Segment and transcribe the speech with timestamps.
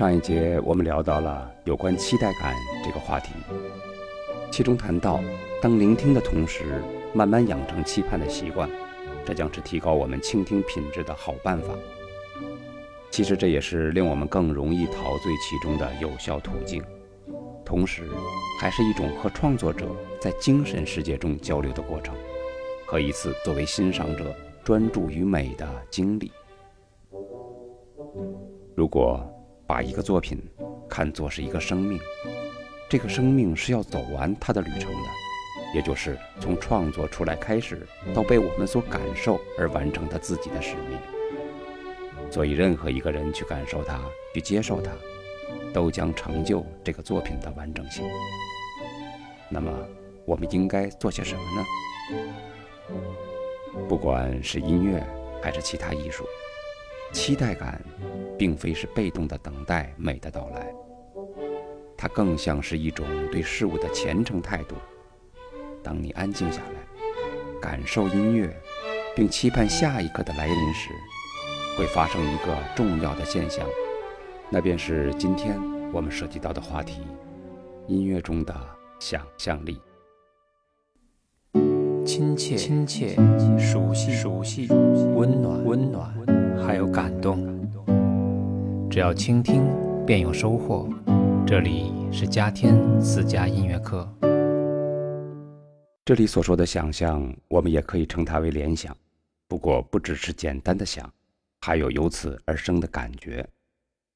[0.00, 3.34] 上一节我们聊到了有关期待感这个话题，
[4.50, 5.20] 其中谈到，
[5.60, 6.82] 当聆听的同时，
[7.12, 8.66] 慢慢养成期盼的习惯，
[9.26, 11.74] 这将是提高我们倾听品质的好办法。
[13.10, 16.82] 其实这也是令我们更容易陶醉其中的有效途径，
[17.62, 18.08] 同时，
[18.58, 19.86] 还是一种和创作者
[20.18, 22.14] 在精神世界中交流的过程，
[22.86, 26.32] 和一次作为欣赏者专注于美的经历。
[28.74, 29.29] 如果
[29.70, 30.36] 把一个作品
[30.88, 31.96] 看作是一个生命，
[32.88, 35.08] 这个生命是要走完它的旅程的，
[35.72, 40.98] 也就是从创作出来开始，到被我们所感受而完成他自己的使命。
[42.32, 44.00] 所以，任何一个人去感受它，
[44.34, 44.90] 去接受它，
[45.72, 48.04] 都将成就这个作品的完整性。
[49.48, 49.72] 那么，
[50.24, 51.64] 我们应该做些什么呢？
[53.88, 55.00] 不管是音乐
[55.40, 56.26] 还是其他艺术。
[57.12, 57.82] 期待感，
[58.38, 60.72] 并非是被动的等待美的到来，
[61.96, 64.76] 它更像是一种对事物的虔诚态度。
[65.82, 68.54] 当你安静下来，感受音乐，
[69.16, 70.90] 并期盼下一刻的来临时，
[71.76, 73.66] 会发生一个重要的现象，
[74.50, 75.58] 那便是今天
[75.92, 77.00] 我们涉及到的话题——
[77.88, 78.54] 音乐中的
[78.98, 79.80] 想象力。
[82.04, 83.14] 亲切，亲切，
[83.58, 84.68] 熟悉，熟悉，
[85.14, 86.12] 温暖，温暖，
[86.66, 87.46] 还有感动。
[88.90, 89.62] 只要倾听，
[90.06, 90.88] 便有收获。
[91.46, 94.08] 这里是嘉天私家音乐课。
[96.04, 98.96] 这里所说的想象，我们也可以称它为联想。
[99.48, 101.12] 不过，不只是简单的想，
[101.60, 103.46] 还有由此而生的感觉。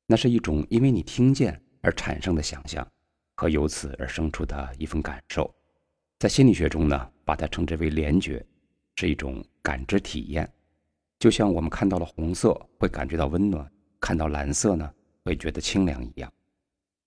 [0.06, 2.87] 那是一种因为你听见而产生的想象，
[3.37, 5.53] 和由此而生出的一份感受。
[6.19, 7.11] 在心理学中呢？
[7.25, 8.45] 把它称之为联觉，
[8.97, 10.47] 是一种感知体验，
[11.25, 13.67] 就像我们看到了红色会感觉到温暖，
[13.98, 14.92] 看到蓝色呢
[15.25, 16.31] 会觉得清凉一样。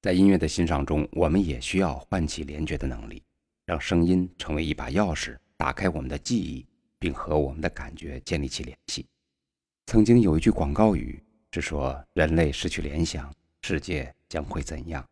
[0.01, 3.21] 在音乐的欣赏中，我们也需要唤起联觉的能力，
[3.67, 6.65] 让声音成为一把钥匙，打开我们的记忆，
[6.97, 9.05] 并和我们的感觉建立起联系。
[9.85, 13.31] 曾经有一句广告语是说：“人类失去联想，
[13.61, 15.07] 世界将会怎样？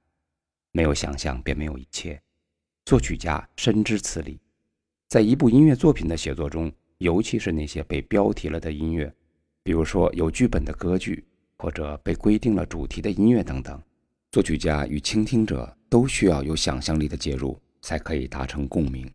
[0.72, 2.20] 没有想象，便没有一切。”
[2.86, 4.40] 作曲家深知此理。
[5.08, 9.14] 在一部音乐作品的写作中，尤其是那些被标题了的音乐，
[9.64, 11.26] 比如说有剧本的歌剧，
[11.58, 13.82] 或者被规定了主题的音乐等等，
[14.32, 19.12] 作曲家与倾听者都需要有想象力的介入，才可以达成共鸣。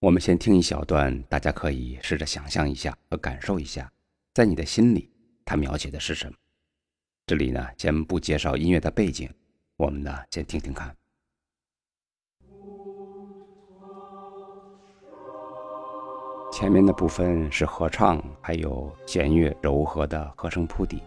[0.00, 3.90] 我们先听一小段，大家可以试着想象一下和感受一下，
[4.34, 5.10] 在你的心里，
[5.44, 6.36] 它描写的是什么？
[7.26, 9.30] 这里呢，先不介绍音乐的背景，
[9.76, 10.96] 我们呢，先听听看。
[16.52, 21.02] 前面的部分是合唱，还有弦乐柔和的和声铺底。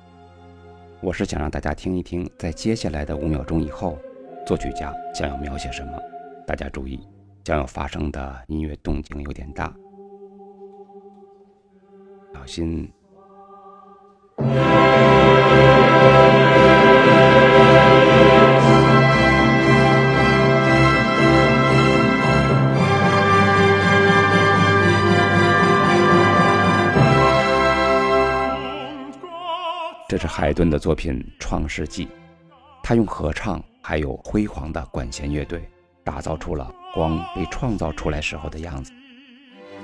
[1.02, 3.96] 我是想让大家听一听，在接下来的五秒钟以后，
[4.44, 6.02] 作曲家将要描写什么。
[6.48, 7.00] 大家注意，
[7.44, 9.72] 将要发生的音乐动静有点大，
[12.34, 12.92] 小心。
[30.16, 32.06] 这是海顿的作品《创世纪》，
[32.82, 35.70] 他用合唱还有辉煌的管弦乐队，
[36.06, 38.94] 打造出了光被创造出来时候的样子。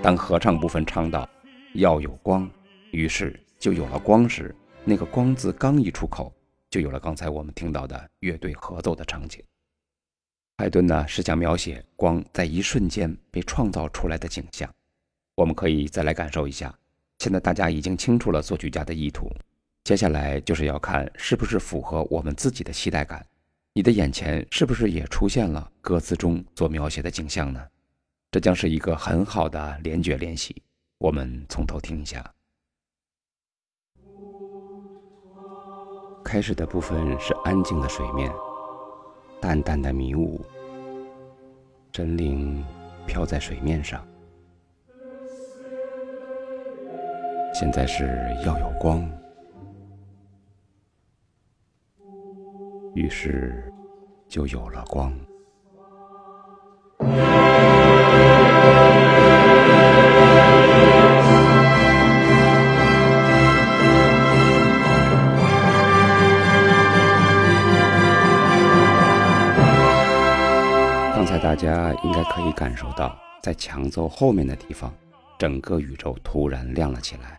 [0.01, 1.27] 当合唱部分唱到
[1.75, 2.49] “要有光”，
[2.93, 4.55] 于是就有了光时，
[4.85, 6.33] 那个“光”字刚一出口，
[6.69, 9.43] 就有了刚才我们听到的乐队合奏的场景。
[10.59, 14.73] 海顿呢是想描写光在一瞬间被创造出来的景象。
[15.35, 16.73] 我们可以再来感受一下。
[17.19, 19.29] 现在大家已经清楚了作曲家的意图。
[19.91, 23.27] 接下来就是要看是不是符合我们自己的期待感，
[23.73, 27.61] 你的眼前是不是也出现了歌词中所描写的景象呢？
[28.31, 30.55] 这将是一个很好的联觉练习。
[30.97, 32.23] 我们从头听一下。
[36.23, 38.31] 开始的部分是安静的水面，
[39.41, 40.39] 淡淡的迷雾，
[41.91, 42.65] 真灵
[43.05, 44.07] 飘在水面上。
[47.53, 49.05] 现在是要有光。
[52.93, 53.71] 于是，
[54.27, 55.13] 就有了光。
[71.13, 74.93] 刚才大家应该可以感受到，在强奏后面的地方，
[75.37, 77.37] 整个宇宙突然亮了起来。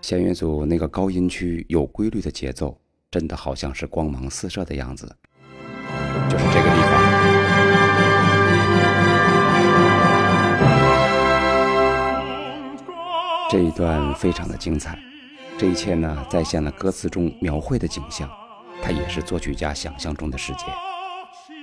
[0.00, 2.76] 弦乐组那个高音区有规律的节奏。
[3.12, 5.04] 真的好像是光芒四射的样子，
[6.30, 6.92] 就是这个地方。
[13.50, 14.98] 这一段非常的精彩，
[15.58, 18.26] 这一切呢，再现了歌词中描绘的景象，
[18.82, 20.64] 它也是作曲家想象中的世界。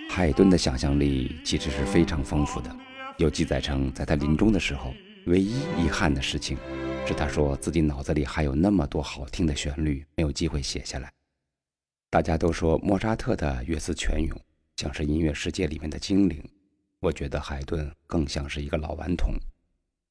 [0.07, 2.69] 海顿的想象力其实是非常丰富的，
[3.17, 4.93] 有记载称，在他临终的时候，
[5.25, 6.59] 唯一遗憾的事情
[7.07, 11.09] 是，他说自己脑子里还有那么多好听的旋律没有机会写下来。
[12.11, 14.35] 大家都说莫扎特的乐思泉涌，
[14.77, 16.43] 像是音乐世界里面的精灵，
[16.99, 19.35] 我觉得海顿更像是一个老顽童。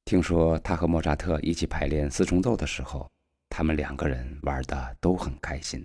[0.04, 3.10] 听说他和莫扎特一起排练四重奏的时候，
[3.48, 5.84] 他们两个人玩的都很开心。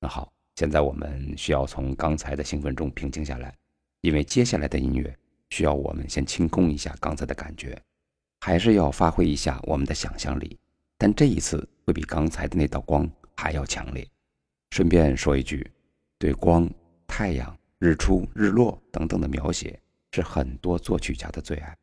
[0.00, 3.54] 那好，现在我们需要从刚才的兴奋中平静下来，
[4.00, 5.16] 因为接下来的音乐
[5.50, 7.80] 需要我们先清空一下刚才的感觉，
[8.40, 10.58] 还是要发挥一下我们的想象力。
[10.98, 14.04] 但这一次会比刚才的那道光还要强烈。
[14.70, 15.70] 顺便说一句，
[16.18, 16.68] 对光、
[17.06, 19.80] 太阳、日出、日落等等的描写
[20.12, 21.76] 是很多作曲家的最爱。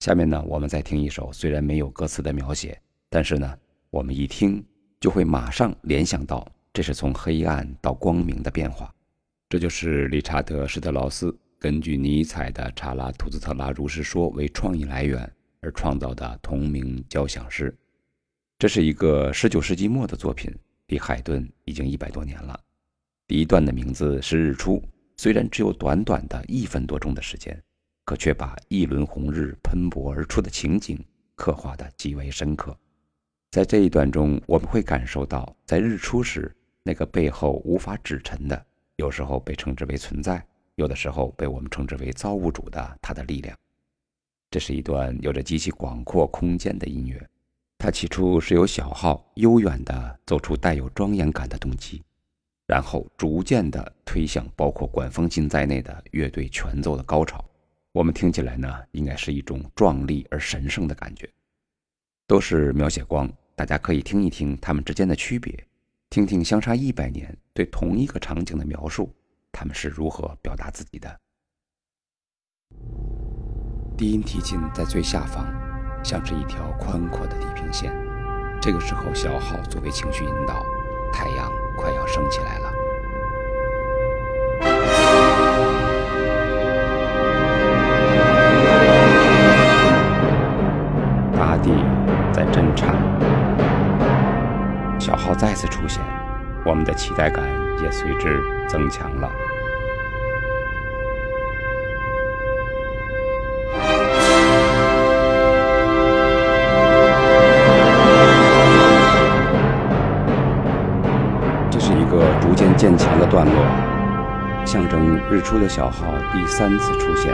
[0.00, 3.56] 下面呢，我们再听一首虽然没有歌词的描写，但是呢，
[3.90, 4.64] 我们一听
[5.00, 8.92] 就会马上联想到这是从黑暗到光明的变化。
[9.48, 15.30] 这就是理查德·施特劳斯根据尼采的《查拉图斯特拉如是说》为创意来源
[15.60, 17.72] 而创造的同名交响诗。
[18.58, 20.52] 这是一个19世纪末的作品，
[20.92, 22.60] 离海顿已经一百多年了。
[23.26, 24.82] 第一段的名字是日出，
[25.16, 27.60] 虽然只有短短的一分多钟的时间。
[28.04, 30.98] 可却把一轮红日喷薄而出的情景
[31.36, 32.76] 刻画得极为深刻。
[33.50, 36.52] 在这一段中，我们会感受到，在日出时
[36.82, 38.66] 那个背后无法指陈的，
[38.96, 40.44] 有时候被称之为存在，
[40.74, 43.56] 有的时候被我们称之为造物主的它的力量。
[44.50, 47.30] 这是一段有着极其广阔空间的音乐。
[47.82, 52.00] 它起初是由小号悠远地奏出带有庄严感的动机，
[52.64, 57.44] 然后逐渐地推向包括管风琴在内的乐队全奏的高潮。
[57.90, 61.28] 我们听起来呢，应该是一种壮丽而神圣的感觉，
[62.28, 65.66] 都是描写光，大家可以听一听它们之间的区别，
[66.08, 69.12] 听听相差一百年对同一个场景的描述，
[69.50, 71.18] 他们是如何表达自己的。
[73.98, 75.44] 低音提琴在最下方，
[76.02, 77.92] 像是一条宽阔的地平线，
[78.60, 80.64] 这个时候小号作为情绪引导，
[81.12, 82.72] 太阳快要升起来了。
[91.34, 91.70] 大地
[92.32, 92.96] 在震颤，
[94.98, 96.02] 小号再次出现，
[96.64, 97.44] 我们的期待感
[97.80, 99.30] 也随之增强了。
[112.82, 113.54] 渐强的段落，
[114.66, 117.32] 象征日出的小号第三次出现，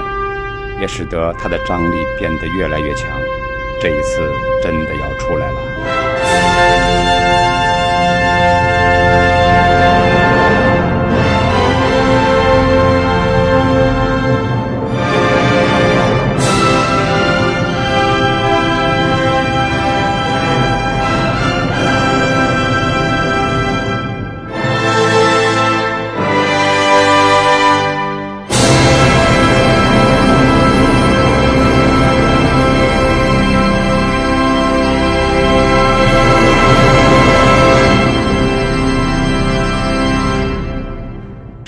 [0.78, 3.08] 也使得它的张力变得越来越强。
[3.80, 4.30] 这一次
[4.62, 6.77] 真的要出来了。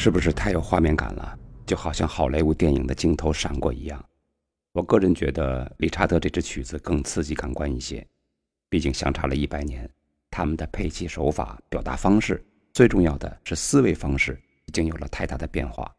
[0.03, 1.39] 是不是太有画面感了？
[1.67, 4.03] 就好像好莱坞电影的镜头闪过一样。
[4.73, 8.05] 我个人觉得理查德这支曲子更刺激感官一些，
[8.71, 9.87] 毕竟相差了一百年，
[10.31, 12.43] 他们的配器手法、表达方式，
[12.73, 15.95] 最重要的是思维方式已经有了太大的变化。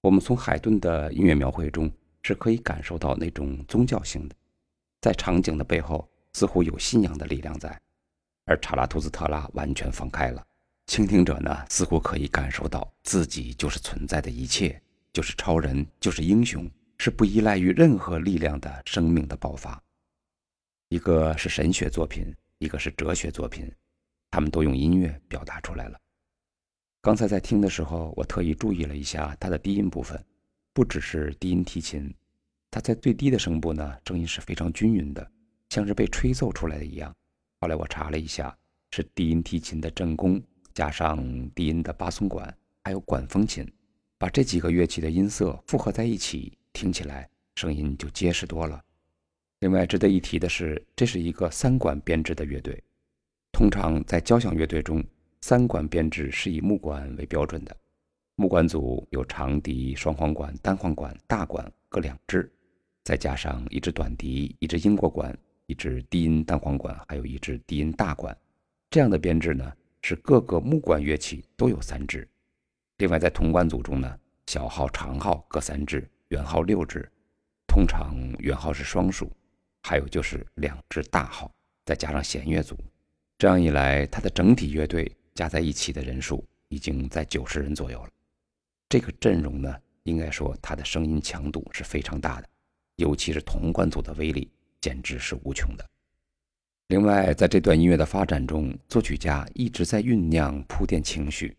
[0.00, 1.90] 我们从海顿的音乐描绘中
[2.22, 4.36] 是可以感受到那种宗教性的，
[5.00, 7.76] 在场景的背后似乎有信仰的力量在，
[8.44, 10.40] 而查拉图斯特拉完全放开了。
[10.86, 14.80] 倾听者呢，似乎可以感受到自己就是存在的一切，
[15.12, 19.82] 就是超人，就是英雄，是不依赖于任何力量的生命的爆发。
[20.88, 23.68] 一个是神学作品，一个是哲学作品，
[24.30, 25.98] 他们都用音乐表达出来了。
[27.00, 30.22] 刚才在听的时候，我特意注意了一下它的低音部分，
[30.74, 32.14] 不只是低音提琴，
[32.70, 35.28] 它在最低的声部呢，声音是非常均匀的，
[35.70, 37.12] 像是被吹奏出来的一样。
[37.60, 38.56] 后来我查了一下，
[38.90, 40.40] 是低音提琴的正宫。
[40.74, 42.52] 加上低音的巴松管，
[42.82, 43.64] 还有管风琴，
[44.18, 48.82] 把这几个乐器的音色复合在一起，听起来声音就结实多了。
[49.60, 52.82] 另外值得一提的是，这是一个三管编制的乐队。
[53.52, 55.02] 通常在交响乐队中，
[55.40, 57.74] 三管编制是以木管为标准的。
[58.34, 62.52] 木管组有长笛、双簧管、单簧管、大管各两支，
[63.04, 68.36] 再加上一支短笛、一支英国管、一支低音单簧管，还有一支低音大管。
[68.90, 69.72] 这样的编制呢，
[70.06, 72.28] 是各个木管乐器都有三支。
[72.98, 74.18] 另外，在铜管组中呢，
[74.48, 77.10] 小号、长号各三支，圆号六支，
[77.66, 79.32] 通常圆号是双数。
[79.82, 81.50] 还有就是两支大号，
[81.86, 82.76] 再加上弦乐组，
[83.38, 88.10] 这样一来，它的整体乐队加在一起的人数已经在九十人左右了。
[88.90, 92.48] 这个阵容呢，应该说它的声音强度是非常大的，
[92.96, 94.50] 尤其是铜管组的威力
[94.82, 95.90] 简直是无穷的。
[96.88, 101.56] 另外，在这段音乐的发展中，作曲家一直在酝酿铺垫情绪。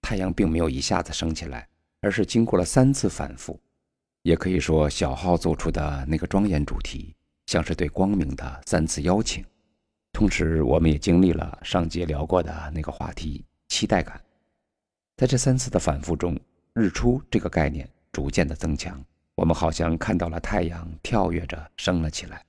[0.00, 1.68] 太阳并没有一下子升起来，
[2.00, 3.58] 而是经过了三次反复。
[4.22, 7.14] 也可以说，小号奏出的那个庄严主题，
[7.46, 9.44] 像是对光明的三次邀请。
[10.12, 14.20] 同时，我们也经历了上节聊过的那个话题——期待感。
[15.16, 16.38] 在这三次的反复中，
[16.74, 22.44] 日出这个概念逐渐的增强，我们好像看到了太阳跳跃着升了起来。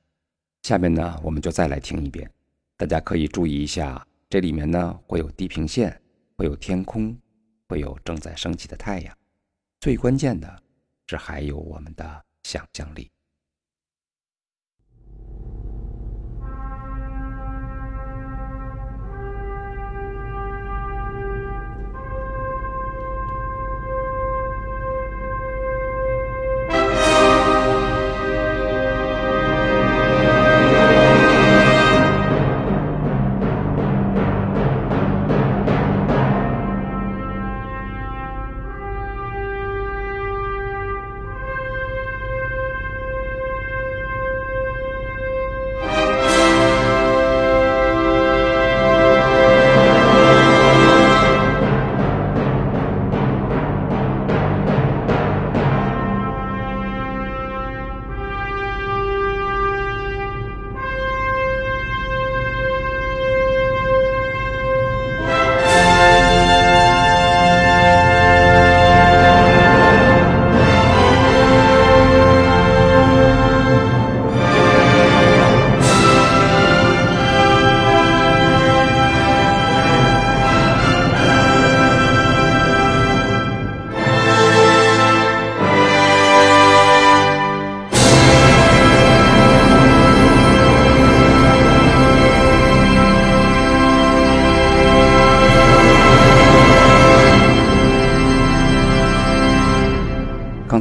[0.62, 2.30] 下面呢，我们就再来听一遍，
[2.77, 6.00] 大家可以注意一下，这里面呢会有地平线，
[6.38, 7.18] 会有天空，
[7.68, 9.18] 会有正在升起的太阳，
[9.80, 10.62] 最关键的
[11.08, 13.10] 是还有我们的想象力。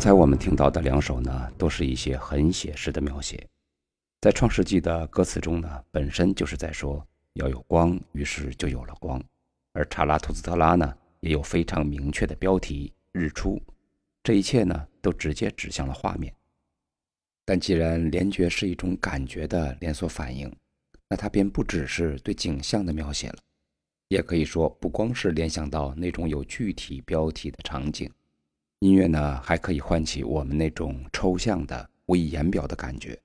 [0.00, 3.46] 刚才我们听到的两首呢，都是一些很写实的描写。
[4.22, 9.22] 在《创世纪》的歌词中呢，本身就是在说要有光，于是就有了光。
[9.74, 13.60] 而《查拉图斯特拉》呢，也有非常明确的标题“日出”。
[14.24, 16.34] 这一切呢，都直接指向了画面。
[17.44, 20.50] 但既然联觉是一种感觉的连锁反应，
[21.10, 23.36] 那它便不只是对景象的描写了，
[24.08, 28.10] 也可以说不光是联想到那种有具体标题的场景。
[28.80, 33.18] 音乐呢，还可以唤起我们那种抽象的、无以言表的感觉。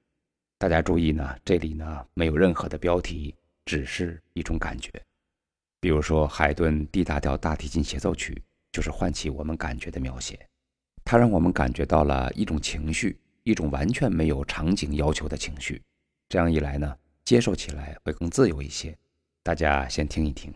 [0.58, 3.34] 大家注意呢，这里呢没有任何的标题，
[3.64, 4.92] 只是一种感觉。
[5.80, 8.44] 比如说，海顿 D 大调大提琴协奏曲
[8.74, 10.46] 就是唤起我们感觉的描写，
[11.06, 15.82] 它让我们感觉到了一种情绪，一种完全没有场景要求的情绪。
[16.28, 16.94] 这样一来呢，
[17.24, 18.94] 接受起来会更自由一些。
[19.42, 20.54] 大家先听一听。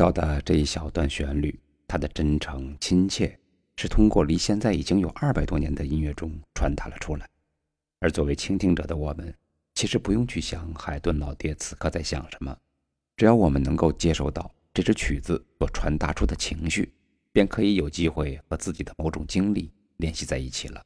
[0.00, 3.38] 到的这一小段旋律，它的真诚亲切，
[3.76, 7.28] 是通过离现在已经有二百多年的音乐中传达了出来。
[7.98, 9.34] 而作为倾听者的我们，
[9.74, 12.56] 其实不用去想海顿老爹此刻在想什么，
[13.14, 16.90] 只要我们能够接受到这支曲子所传达出的情绪，
[17.30, 20.82] 便可以有机会和自己的某种经历联系在一起了，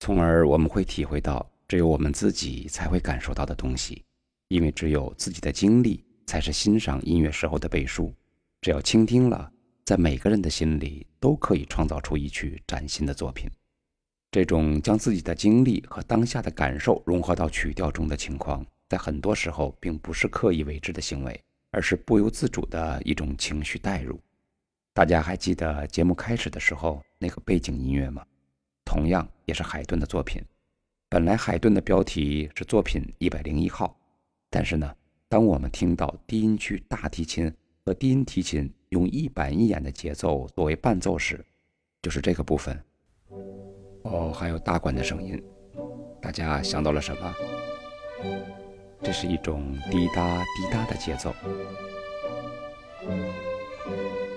[0.00, 4.02] 从而我们会体会到只有我们自己才会感受到的东西，
[4.48, 8.14] 因为只有自己的经历才是欣赏音乐时候的背书。
[8.60, 9.50] 只要倾听了，
[9.86, 13.50] 在每个人的心里都可以创造出一曲崭新的作品。
[14.30, 24.20] 这种将自己的经历和当下的感受融合到曲调中的情况，在很多时候并不是刻意为之的行为，而是不由自主的一种情绪代入。
[24.92, 28.22] 大家还记得节目开始的时候那个背景音乐吗？
[28.84, 30.42] 同样也是海顿的作品。
[31.08, 33.98] 本来海顿的标题是作品一百零一号，
[34.50, 34.94] 但是呢，
[35.30, 37.52] 当我们听到低音区大提琴
[37.84, 41.44] 和低音提琴用一板一眼的节奏作为伴奏时，
[42.00, 42.82] 就是这个部分。
[44.04, 45.38] 哦，还有大管的声音，
[46.18, 47.34] 大家想到了什么？
[49.02, 51.34] 这是一种滴答滴答的节奏，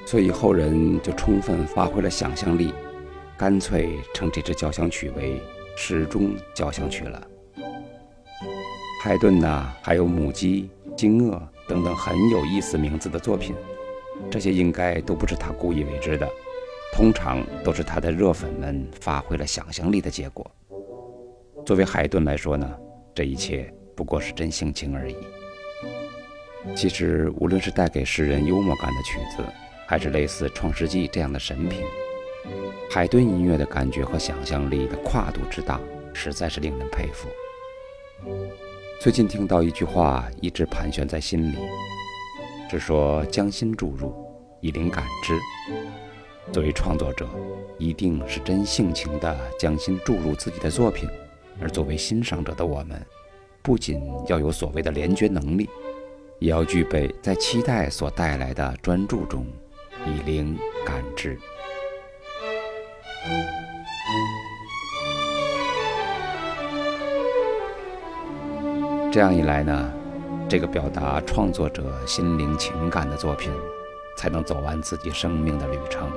[0.05, 2.73] 所以后人就充分发挥了想象力，
[3.37, 5.41] 干脆称这支交响曲为
[5.77, 7.25] 时钟交响曲了。
[9.01, 10.69] 海顿呢，还有母鸡、
[11.01, 13.55] 惊愕等等很有意思名字的作品，
[14.29, 16.29] 这些应该都不是他故意为之的。
[16.93, 20.45] 通常都是他的热粉们发挥了想象力的结果。
[21.65, 22.71] 作为海顿来说呢，
[23.15, 25.17] 这一切不过是真性情而已。
[26.75, 29.43] 其实，无论是带给世人幽默感的曲子，
[29.87, 31.81] 还是类似《创世纪》这样的神品，
[32.91, 35.79] 海顿音乐的感觉和想象力的跨度之大，
[36.13, 37.27] 实在是令人佩服。
[39.01, 41.57] 最近听到一句话，一直盘旋在心里，
[42.69, 44.13] 是说将心注入，
[44.59, 45.33] 以灵感之。
[46.53, 47.27] 作为创作者，
[47.79, 51.09] 一定是真性情地将心注入自己的作品；
[51.59, 53.03] 而作为欣赏者的我们，
[53.63, 55.67] 不仅要有所谓的联觉能力，
[56.37, 59.47] 也要具备在期待所带来的专注中
[60.05, 61.39] 以灵感之。
[69.11, 69.91] 这样一来呢，
[70.47, 73.51] 这个表达创作者心灵情感的作品，
[74.15, 76.09] 才能走完自己生命的旅程。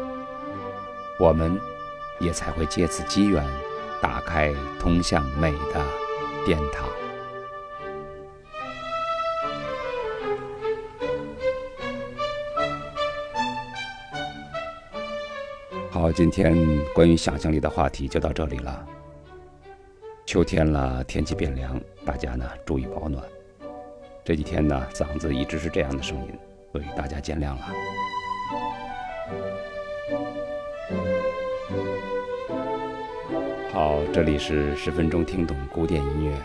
[1.19, 1.59] 我们，
[2.21, 3.45] 也才会借此机缘，
[4.01, 5.85] 打开通向美的
[6.47, 6.89] 殿堂。
[15.91, 16.57] 好，今天
[16.95, 18.87] 关于想象力的话题就到这里了。
[20.35, 23.23] 秋天了，天气变凉，大家呢注意保暖。
[24.25, 26.37] 这几天呢，嗓子一直是这样的声音，
[26.73, 27.61] 所以大家见谅了。
[33.73, 36.37] 好，这里是十分钟听懂古典音乐，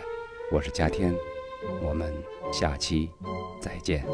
[0.52, 1.12] 我是嘉天，
[1.82, 2.14] 我们
[2.54, 3.10] 下期
[3.60, 4.06] 再见。